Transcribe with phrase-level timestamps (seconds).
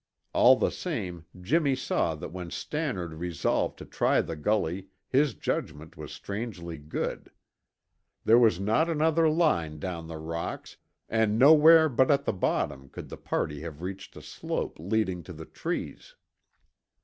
[0.33, 5.95] All the same, Jimmy saw that when Stannard resolved to try the gully his judgment
[5.95, 7.29] was strangely good.
[8.25, 10.77] There was not another line down the rocks
[11.07, 15.33] and nowhere but at the bottom could the party have reached a slope leading to
[15.33, 16.15] the trees.